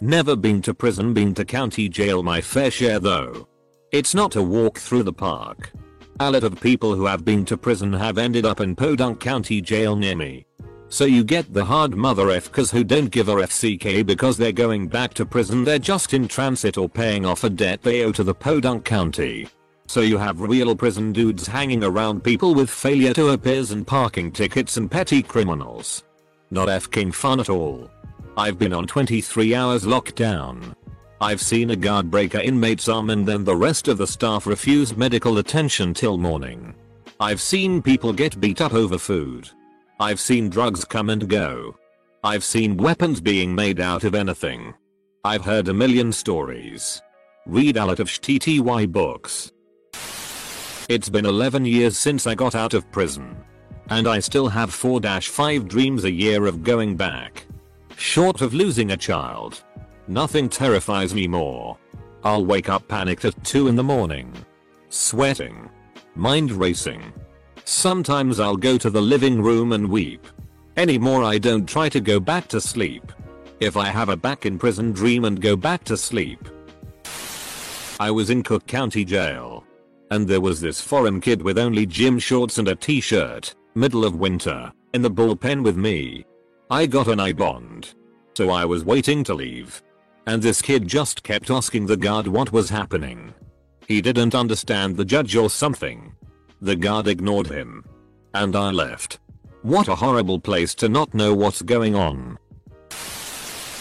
Never 0.00 0.34
been 0.34 0.60
to 0.62 0.74
prison 0.74 1.14
been 1.14 1.32
to 1.34 1.44
county 1.44 1.88
jail 1.88 2.22
my 2.22 2.40
fair 2.40 2.70
share 2.70 2.98
though. 2.98 3.46
It's 3.92 4.14
not 4.14 4.36
a 4.36 4.42
walk 4.42 4.78
through 4.78 5.04
the 5.04 5.12
park. 5.12 5.70
A 6.20 6.30
lot 6.30 6.44
of 6.44 6.60
people 6.60 6.94
who 6.94 7.06
have 7.06 7.24
been 7.24 7.44
to 7.46 7.56
prison 7.56 7.92
have 7.92 8.18
ended 8.18 8.44
up 8.44 8.60
in 8.60 8.76
Podunk 8.76 9.20
County 9.20 9.60
Jail 9.60 9.96
near 9.96 10.16
me. 10.16 10.46
So 10.88 11.04
you 11.04 11.24
get 11.24 11.52
the 11.52 11.64
hard 11.64 11.94
mother 11.94 12.26
FKs 12.26 12.70
who 12.70 12.84
don't 12.84 13.10
give 13.10 13.28
a 13.28 13.34
FCK 13.34 14.04
because 14.04 14.36
they're 14.36 14.52
going 14.52 14.88
back 14.88 15.14
to 15.14 15.24
prison 15.24 15.64
they're 15.64 15.78
just 15.78 16.12
in 16.14 16.28
transit 16.28 16.76
or 16.76 16.88
paying 16.88 17.24
off 17.24 17.44
a 17.44 17.50
debt 17.50 17.82
they 17.82 18.02
owe 18.02 18.12
to 18.12 18.24
the 18.24 18.34
podunk 18.34 18.84
county. 18.84 19.48
So 19.86 20.00
you 20.00 20.18
have 20.18 20.40
real 20.40 20.74
prison 20.74 21.12
dudes 21.12 21.46
hanging 21.46 21.84
around 21.84 22.24
people 22.24 22.54
with 22.54 22.70
failure 22.70 23.12
to 23.14 23.30
appears 23.30 23.70
and 23.70 23.86
parking 23.86 24.32
tickets 24.32 24.76
and 24.76 24.90
petty 24.90 25.22
criminals. 25.22 26.04
Not 26.50 26.68
fking 26.68 27.12
fun 27.12 27.40
at 27.40 27.48
all. 27.48 27.90
I've 28.36 28.58
been 28.58 28.72
on 28.72 28.86
23 28.86 29.54
hours 29.54 29.84
lockdown. 29.84 30.74
I've 31.20 31.40
seen 31.40 31.70
a 31.70 31.76
guard 31.76 32.10
break 32.10 32.34
a 32.34 32.42
inmate's 32.42 32.88
arm 32.88 33.10
and 33.10 33.26
then 33.26 33.44
the 33.44 33.54
rest 33.54 33.88
of 33.88 33.98
the 33.98 34.06
staff 34.06 34.46
refused 34.46 34.96
medical 34.96 35.38
attention 35.38 35.94
till 35.94 36.18
morning. 36.18 36.74
I've 37.20 37.40
seen 37.40 37.80
people 37.80 38.12
get 38.12 38.40
beat 38.40 38.60
up 38.60 38.74
over 38.74 38.98
food. 38.98 39.48
I've 40.00 40.18
seen 40.18 40.50
drugs 40.50 40.84
come 40.84 41.10
and 41.10 41.28
go. 41.28 41.76
I've 42.24 42.42
seen 42.42 42.76
weapons 42.76 43.20
being 43.20 43.54
made 43.54 43.80
out 43.80 44.02
of 44.02 44.14
anything. 44.14 44.74
I've 45.24 45.44
heard 45.44 45.68
a 45.68 45.74
million 45.74 46.10
stories. 46.10 47.00
Read 47.46 47.76
a 47.76 47.84
lot 47.84 48.00
of 48.00 48.08
TTY 48.08 48.90
books. 48.90 49.52
It's 50.92 51.08
been 51.08 51.24
11 51.24 51.64
years 51.64 51.96
since 51.96 52.26
I 52.26 52.34
got 52.34 52.54
out 52.54 52.74
of 52.74 52.92
prison. 52.92 53.34
And 53.88 54.06
I 54.06 54.18
still 54.18 54.46
have 54.46 54.68
4-5 54.68 55.66
dreams 55.66 56.04
a 56.04 56.10
year 56.10 56.44
of 56.44 56.62
going 56.62 56.96
back. 56.96 57.46
Short 57.96 58.42
of 58.42 58.52
losing 58.52 58.90
a 58.90 58.96
child. 58.98 59.64
Nothing 60.06 60.50
terrifies 60.50 61.14
me 61.14 61.26
more. 61.26 61.78
I'll 62.24 62.44
wake 62.44 62.68
up 62.68 62.86
panicked 62.88 63.24
at 63.24 63.42
2 63.42 63.68
in 63.68 63.74
the 63.74 63.82
morning. 63.82 64.34
Sweating. 64.90 65.70
Mind 66.14 66.52
racing. 66.52 67.10
Sometimes 67.64 68.38
I'll 68.38 68.58
go 68.58 68.76
to 68.76 68.90
the 68.90 69.00
living 69.00 69.40
room 69.40 69.72
and 69.72 69.88
weep. 69.88 70.26
Anymore 70.76 71.24
I 71.24 71.38
don't 71.38 71.66
try 71.66 71.88
to 71.88 72.00
go 72.00 72.20
back 72.20 72.48
to 72.48 72.60
sleep. 72.60 73.10
If 73.60 73.78
I 73.78 73.86
have 73.86 74.10
a 74.10 74.16
back 74.28 74.44
in 74.44 74.58
prison 74.58 74.92
dream 74.92 75.24
and 75.24 75.40
go 75.40 75.56
back 75.56 75.84
to 75.84 75.96
sleep. 75.96 76.50
I 77.98 78.10
was 78.10 78.28
in 78.28 78.42
Cook 78.42 78.66
County 78.66 79.06
Jail. 79.06 79.64
And 80.12 80.28
there 80.28 80.42
was 80.42 80.60
this 80.60 80.78
foreign 80.78 81.22
kid 81.22 81.40
with 81.40 81.56
only 81.56 81.86
gym 81.86 82.18
shorts 82.18 82.58
and 82.58 82.68
a 82.68 82.76
t-shirt, 82.76 83.54
middle 83.74 84.04
of 84.04 84.16
winter, 84.16 84.70
in 84.92 85.00
the 85.00 85.10
bullpen 85.10 85.64
with 85.64 85.74
me. 85.74 86.26
I 86.70 86.84
got 86.84 87.08
an 87.08 87.18
I 87.18 87.32
bond. 87.32 87.94
So 88.34 88.50
I 88.50 88.66
was 88.66 88.84
waiting 88.84 89.24
to 89.24 89.32
leave. 89.32 89.82
And 90.26 90.42
this 90.42 90.60
kid 90.60 90.86
just 90.86 91.22
kept 91.22 91.48
asking 91.48 91.86
the 91.86 91.96
guard 91.96 92.26
what 92.26 92.52
was 92.52 92.68
happening. 92.68 93.32
He 93.88 94.02
didn't 94.02 94.34
understand 94.34 94.98
the 94.98 95.04
judge 95.06 95.34
or 95.34 95.48
something. 95.48 96.12
The 96.60 96.76
guard 96.76 97.08
ignored 97.08 97.46
him. 97.46 97.82
And 98.34 98.54
I 98.54 98.70
left. 98.70 99.18
What 99.62 99.88
a 99.88 99.94
horrible 99.94 100.38
place 100.38 100.74
to 100.74 100.90
not 100.90 101.14
know 101.14 101.32
what's 101.32 101.62
going 101.62 101.94
on. 101.94 102.36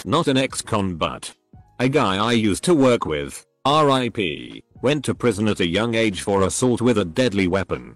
Not 0.06 0.30
an 0.30 0.38
ex-con 0.38 0.96
but 0.96 1.36
a 1.78 1.90
guy 1.90 2.16
I 2.26 2.32
used 2.32 2.64
to 2.64 2.74
work 2.74 3.06
with, 3.06 3.46
RIP, 3.68 4.64
went 4.82 5.06
to 5.06 5.16
prison 5.16 5.48
at 5.48 5.60
a 5.60 5.68
young 5.68 5.96
age 5.96 6.22
for 6.22 6.44
assault 6.44 6.82
with 6.82 6.98
a 6.98 7.06
deadly 7.06 7.48
weapon. 7.48 7.96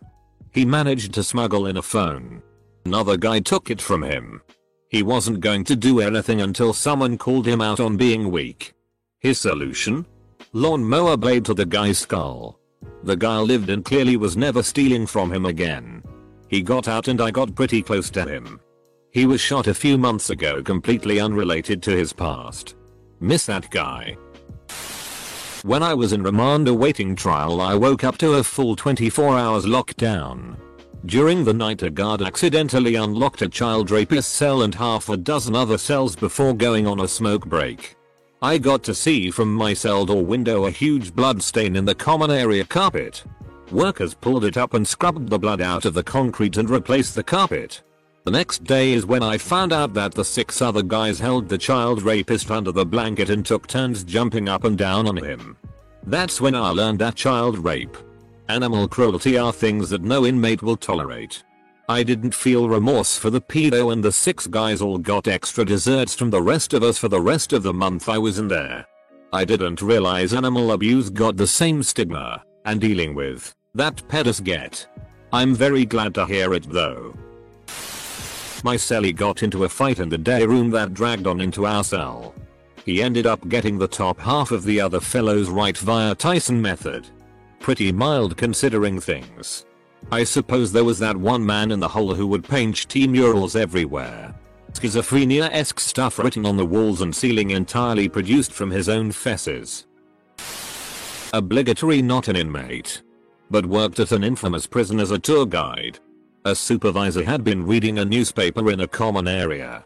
He 0.51 0.65
managed 0.65 1.13
to 1.13 1.23
smuggle 1.23 1.67
in 1.67 1.77
a 1.77 1.81
phone. 1.81 2.41
Another 2.85 3.17
guy 3.17 3.39
took 3.39 3.69
it 3.69 3.81
from 3.81 4.03
him. 4.03 4.41
He 4.89 5.03
wasn't 5.03 5.39
going 5.39 5.63
to 5.65 5.75
do 5.75 5.99
anything 5.99 6.41
until 6.41 6.73
someone 6.73 7.17
called 7.17 7.47
him 7.47 7.59
out 7.59 7.79
on 7.79 7.97
being 7.97 8.31
weak. 8.31 8.73
His 9.19 9.39
solution? 9.39 10.05
Lawnmower 10.53 11.17
blade 11.17 11.45
to 11.45 11.53
the 11.53 11.65
guy's 11.65 11.97
skull. 11.97 12.59
The 13.03 13.17
guy 13.17 13.39
lived 13.39 13.69
and 13.69 13.83
clearly 13.83 14.17
was 14.17 14.37
never 14.37 14.63
stealing 14.63 15.05
from 15.05 15.33
him 15.33 15.45
again. 15.45 16.03
He 16.47 16.61
got 16.61 16.87
out 16.87 17.07
and 17.07 17.19
I 17.19 17.31
got 17.31 17.55
pretty 17.55 17.81
close 17.81 18.09
to 18.11 18.25
him. 18.25 18.59
He 19.11 19.25
was 19.25 19.41
shot 19.41 19.67
a 19.67 19.73
few 19.73 19.97
months 19.97 20.29
ago 20.29 20.61
completely 20.61 21.19
unrelated 21.19 21.81
to 21.83 21.91
his 21.91 22.13
past. 22.13 22.75
Miss 23.19 23.45
that 23.47 23.69
guy. 23.71 24.17
When 25.65 25.81
I 25.81 25.95
was 25.95 26.13
in 26.13 26.21
remand 26.21 26.67
awaiting 26.67 27.15
trial 27.15 27.59
I 27.59 27.73
woke 27.73 28.03
up 28.03 28.19
to 28.19 28.33
a 28.33 28.43
full 28.43 28.75
24 28.75 29.35
hours 29.35 29.65
lockdown. 29.65 30.57
During 31.07 31.43
the 31.43 31.55
night 31.55 31.81
a 31.81 31.89
guard 31.89 32.21
accidentally 32.21 32.93
unlocked 32.93 33.41
a 33.41 33.49
child 33.49 33.89
rapist 33.89 34.35
cell 34.35 34.61
and 34.61 34.75
half 34.75 35.09
a 35.09 35.17
dozen 35.17 35.55
other 35.55 35.79
cells 35.79 36.15
before 36.15 36.53
going 36.53 36.85
on 36.85 36.99
a 36.99 37.07
smoke 37.07 37.47
break. 37.47 37.95
I 38.43 38.59
got 38.59 38.83
to 38.83 38.93
see 38.93 39.31
from 39.31 39.55
my 39.55 39.73
cell 39.73 40.05
door 40.05 40.23
window 40.23 40.67
a 40.67 40.69
huge 40.69 41.15
blood 41.15 41.41
stain 41.41 41.75
in 41.75 41.85
the 41.85 41.95
common 41.95 42.29
area 42.29 42.63
carpet. 42.63 43.23
Workers 43.71 44.13
pulled 44.13 44.45
it 44.45 44.57
up 44.57 44.75
and 44.75 44.87
scrubbed 44.87 45.31
the 45.31 45.39
blood 45.39 45.61
out 45.61 45.85
of 45.85 45.95
the 45.95 46.03
concrete 46.03 46.57
and 46.57 46.69
replaced 46.69 47.15
the 47.15 47.23
carpet. 47.23 47.81
The 48.25 48.31
next 48.31 48.63
day 48.63 48.93
is 48.93 49.05
when 49.05 49.21
I 49.21 49.37
found 49.37 49.71
out 49.71 49.93
that 49.93 50.15
the 50.15 50.25
six 50.25 50.59
other 50.59 50.81
guys 50.81 51.19
held 51.19 51.47
the 51.47 51.59
child 51.59 52.01
rapist 52.01 52.49
under 52.49 52.71
the 52.71 52.83
blanket 52.83 53.29
and 53.29 53.45
took 53.45 53.67
turns 53.67 54.03
jumping 54.03 54.49
up 54.49 54.63
and 54.63 54.75
down 54.75 55.07
on 55.07 55.17
him. 55.17 55.55
That's 56.07 56.41
when 56.41 56.55
I 56.55 56.69
learned 56.69 56.97
that 56.99 57.13
child 57.13 57.59
rape, 57.59 57.95
animal 58.49 58.87
cruelty 58.87 59.37
are 59.37 59.53
things 59.53 59.91
that 59.91 60.01
no 60.01 60.25
inmate 60.25 60.63
will 60.63 60.75
tolerate. 60.75 61.43
I 61.87 62.01
didn't 62.01 62.33
feel 62.33 62.67
remorse 62.67 63.15
for 63.15 63.29
the 63.29 63.41
pedo 63.41 63.93
and 63.93 64.03
the 64.03 64.11
six 64.11 64.47
guys 64.47 64.81
all 64.81 64.97
got 64.97 65.27
extra 65.27 65.63
desserts 65.63 66.15
from 66.15 66.31
the 66.31 66.41
rest 66.41 66.73
of 66.73 66.81
us 66.81 66.97
for 66.97 67.09
the 67.09 67.21
rest 67.21 67.53
of 67.53 67.61
the 67.61 67.73
month 67.73 68.09
I 68.09 68.17
was 68.17 68.39
in 68.39 68.47
there. 68.47 68.87
I 69.33 69.45
didn't 69.45 69.83
realize 69.83 70.33
animal 70.33 70.71
abuse 70.71 71.11
got 71.11 71.37
the 71.37 71.45
same 71.45 71.83
stigma 71.83 72.43
and 72.65 72.81
dealing 72.81 73.13
with 73.13 73.53
that 73.75 73.97
pedos 74.07 74.43
get. 74.43 74.87
I'm 75.31 75.53
very 75.53 75.85
glad 75.85 76.15
to 76.15 76.25
hear 76.25 76.55
it 76.55 76.67
though. 76.71 77.15
My 78.65 78.77
cellie 78.77 79.15
got 79.15 79.43
into 79.43 79.63
a 79.63 79.69
fight 79.69 79.99
in 79.99 80.09
the 80.09 80.17
day 80.17 80.43
room 80.43 80.71
that 80.71 80.95
dragged 80.95 81.27
on 81.27 81.39
into 81.39 81.67
our 81.67 81.83
cell. 81.83 82.33
He 82.83 83.03
ended 83.03 83.27
up 83.27 83.47
getting 83.47 83.77
the 83.77 83.87
top 83.87 84.19
half 84.19 84.49
of 84.49 84.63
the 84.63 84.81
other 84.81 84.99
fellows 84.99 85.49
right 85.49 85.77
via 85.77 86.15
Tyson 86.15 86.59
method. 86.59 87.07
Pretty 87.59 87.91
mild 87.91 88.37
considering 88.37 88.99
things. 88.99 89.67
I 90.11 90.23
suppose 90.23 90.71
there 90.71 90.83
was 90.83 90.97
that 90.97 91.15
one 91.15 91.45
man 91.45 91.69
in 91.69 91.79
the 91.79 91.87
hole 91.87 92.15
who 92.15 92.25
would 92.25 92.43
paint 92.43 92.89
tea 92.89 93.07
murals 93.07 93.55
everywhere. 93.55 94.33
Schizophrenia-esque 94.73 95.79
stuff 95.79 96.17
written 96.17 96.43
on 96.47 96.57
the 96.57 96.65
walls 96.65 97.01
and 97.01 97.15
ceiling 97.15 97.51
entirely 97.51 98.09
produced 98.09 98.51
from 98.51 98.71
his 98.71 98.89
own 98.89 99.11
fesses. 99.11 99.85
Obligatory 101.33 102.01
not 102.01 102.27
an 102.29 102.35
inmate. 102.35 103.03
But 103.51 103.67
worked 103.67 103.99
at 103.99 104.11
an 104.11 104.23
infamous 104.23 104.65
prison 104.65 104.99
as 104.99 105.11
a 105.11 105.19
tour 105.19 105.45
guide. 105.45 105.99
A 106.45 106.55
supervisor 106.55 107.23
had 107.23 107.43
been 107.43 107.65
reading 107.65 107.97
a 107.97 108.05
newspaper 108.05 108.71
in 108.71 108.81
a 108.81 108.87
common 108.87 109.27
area. 109.27 109.83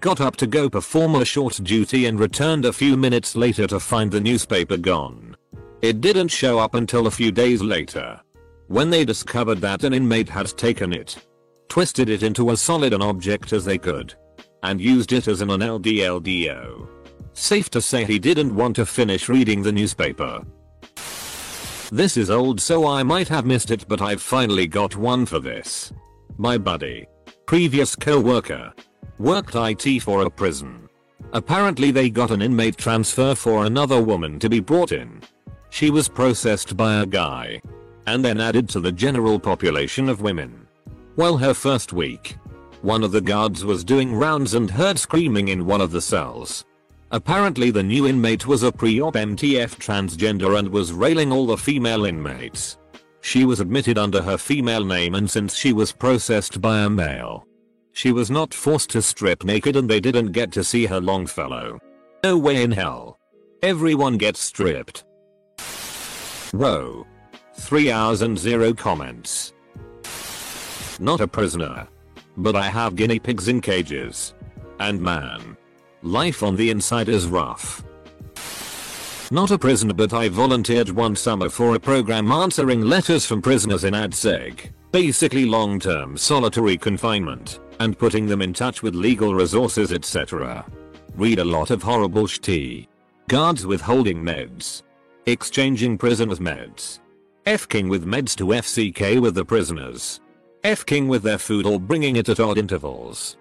Got 0.00 0.20
up 0.20 0.34
to 0.36 0.46
go 0.48 0.68
perform 0.68 1.14
a 1.14 1.24
short 1.24 1.60
duty 1.62 2.06
and 2.06 2.18
returned 2.18 2.64
a 2.64 2.72
few 2.72 2.96
minutes 2.96 3.36
later 3.36 3.68
to 3.68 3.78
find 3.78 4.10
the 4.10 4.20
newspaper 4.20 4.76
gone. 4.76 5.36
It 5.82 6.00
didn't 6.00 6.28
show 6.28 6.58
up 6.58 6.74
until 6.74 7.06
a 7.06 7.12
few 7.12 7.30
days 7.30 7.62
later 7.62 8.20
when 8.66 8.90
they 8.90 9.04
discovered 9.04 9.60
that 9.60 9.82
an 9.82 9.92
inmate 9.92 10.28
had 10.28 10.46
taken 10.56 10.92
it, 10.92 11.16
twisted 11.68 12.08
it 12.08 12.22
into 12.22 12.50
as 12.50 12.60
solid 12.60 12.92
an 12.92 13.02
object 13.02 13.52
as 13.52 13.64
they 13.64 13.78
could, 13.78 14.14
and 14.62 14.80
used 14.80 15.12
it 15.12 15.26
as 15.26 15.40
an 15.40 15.48
LDLDO. 15.48 16.88
Safe 17.32 17.68
to 17.70 17.80
say 17.80 18.04
he 18.04 18.18
didn't 18.18 18.54
want 18.54 18.76
to 18.76 18.86
finish 18.86 19.28
reading 19.28 19.62
the 19.62 19.72
newspaper. 19.72 20.44
This 21.92 22.16
is 22.16 22.30
old 22.30 22.60
so 22.60 22.86
I 22.86 23.02
might 23.02 23.26
have 23.28 23.44
missed 23.44 23.72
it 23.72 23.86
but 23.88 24.00
I've 24.00 24.22
finally 24.22 24.68
got 24.68 24.94
one 24.94 25.26
for 25.26 25.40
this. 25.40 25.92
My 26.38 26.56
buddy, 26.56 27.06
previous 27.46 27.96
co-worker, 27.96 28.72
worked 29.18 29.56
IT 29.56 30.00
for 30.00 30.22
a 30.22 30.30
prison. 30.30 30.88
Apparently 31.32 31.90
they 31.90 32.08
got 32.08 32.30
an 32.30 32.42
inmate 32.42 32.76
transfer 32.76 33.34
for 33.34 33.66
another 33.66 34.00
woman 34.00 34.38
to 34.38 34.48
be 34.48 34.60
brought 34.60 34.92
in. 34.92 35.20
She 35.70 35.90
was 35.90 36.08
processed 36.08 36.76
by 36.76 37.00
a 37.00 37.06
guy 37.06 37.60
and 38.06 38.24
then 38.24 38.40
added 38.40 38.68
to 38.68 38.80
the 38.80 38.92
general 38.92 39.40
population 39.40 40.08
of 40.08 40.20
women. 40.20 40.68
Well 41.16 41.36
her 41.38 41.54
first 41.54 41.92
week, 41.92 42.36
one 42.82 43.02
of 43.02 43.10
the 43.10 43.20
guards 43.20 43.64
was 43.64 43.82
doing 43.82 44.14
rounds 44.14 44.54
and 44.54 44.70
heard 44.70 44.98
screaming 44.98 45.48
in 45.48 45.66
one 45.66 45.80
of 45.80 45.90
the 45.90 46.00
cells. 46.00 46.64
Apparently 47.12 47.72
the 47.72 47.82
new 47.82 48.06
inmate 48.06 48.46
was 48.46 48.62
a 48.62 48.70
pre-op 48.70 49.14
MTF 49.14 49.76
transgender 49.76 50.58
and 50.58 50.68
was 50.68 50.92
railing 50.92 51.32
all 51.32 51.46
the 51.46 51.56
female 51.56 52.04
inmates. 52.04 52.78
She 53.20 53.44
was 53.44 53.58
admitted 53.58 53.98
under 53.98 54.22
her 54.22 54.38
female 54.38 54.84
name 54.84 55.16
and 55.16 55.28
since 55.28 55.54
she 55.54 55.72
was 55.72 55.90
processed 55.90 56.60
by 56.60 56.80
a 56.80 56.90
male. 56.90 57.44
She 57.92 58.12
was 58.12 58.30
not 58.30 58.54
forced 58.54 58.90
to 58.90 59.02
strip 59.02 59.42
naked 59.42 59.74
and 59.74 59.90
they 59.90 59.98
didn't 60.00 60.30
get 60.30 60.52
to 60.52 60.62
see 60.62 60.86
her 60.86 61.00
Longfellow. 61.00 61.80
No 62.22 62.38
way 62.38 62.62
in 62.62 62.70
hell. 62.70 63.18
Everyone 63.62 64.16
gets 64.16 64.38
stripped. 64.38 65.04
Whoa. 66.52 67.06
3 67.54 67.90
hours 67.90 68.22
and 68.22 68.38
0 68.38 68.72
comments. 68.74 69.52
Not 71.00 71.20
a 71.20 71.26
prisoner. 71.26 71.88
But 72.36 72.54
I 72.54 72.68
have 72.68 72.94
guinea 72.94 73.18
pigs 73.18 73.48
in 73.48 73.60
cages. 73.60 74.34
And 74.78 75.00
man. 75.00 75.56
Life 76.02 76.42
on 76.42 76.56
the 76.56 76.70
inside 76.70 77.08
is 77.10 77.26
rough. 77.26 77.84
Not 79.30 79.50
a 79.50 79.58
prisoner 79.58 79.94
but 79.94 80.12
I 80.12 80.28
volunteered 80.28 80.88
one 80.88 81.14
summer 81.14 81.48
for 81.48 81.74
a 81.74 81.80
program 81.80 82.32
answering 82.32 82.80
letters 82.80 83.26
from 83.26 83.42
prisoners 83.42 83.84
in 83.84 83.94
ADSEG. 83.94 84.72
Basically 84.92 85.44
long 85.44 85.78
term 85.78 86.16
solitary 86.16 86.76
confinement. 86.78 87.60
and 87.80 87.98
putting 87.98 88.26
them 88.26 88.42
in 88.42 88.52
touch 88.52 88.82
with 88.82 88.94
legal 88.94 89.34
resources 89.34 89.90
etc. 89.92 90.64
Read 91.16 91.38
a 91.38 91.44
lot 91.44 91.70
of 91.70 91.82
horrible 91.82 92.26
shit. 92.26 92.86
Guards 93.28 93.66
withholding 93.66 94.22
meds. 94.22 94.82
Exchanging 95.26 95.96
prisoners 95.96 96.40
meds. 96.40 97.00
F-king 97.46 97.88
with 97.88 98.06
meds 98.06 98.36
to 98.36 98.44
FCK 98.46 99.20
with 99.20 99.34
the 99.34 99.44
prisoners. 99.44 100.20
F-king 100.62 101.08
with 101.08 101.22
their 101.22 101.38
food 101.38 101.64
or 101.64 101.80
bringing 101.80 102.16
it 102.16 102.28
at 102.28 102.38
odd 102.40 102.58
intervals. 102.58 103.36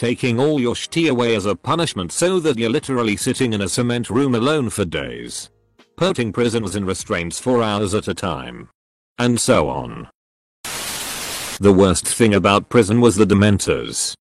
Taking 0.00 0.40
all 0.40 0.58
your 0.58 0.74
shit 0.74 1.10
away 1.10 1.36
as 1.36 1.44
a 1.44 1.54
punishment 1.54 2.10
so 2.10 2.40
that 2.40 2.56
you're 2.56 2.70
literally 2.70 3.18
sitting 3.18 3.52
in 3.52 3.60
a 3.60 3.68
cement 3.68 4.08
room 4.08 4.34
alone 4.34 4.70
for 4.70 4.86
days. 4.86 5.50
Putting 5.98 6.32
prisoners 6.32 6.74
in 6.74 6.86
restraints 6.86 7.38
for 7.38 7.62
hours 7.62 7.92
at 7.92 8.08
a 8.08 8.14
time. 8.14 8.70
And 9.18 9.38
so 9.38 9.68
on. 9.68 10.08
The 11.60 11.74
worst 11.76 12.08
thing 12.08 12.32
about 12.32 12.70
prison 12.70 13.02
was 13.02 13.16
the 13.16 13.26
dementors. 13.26 14.14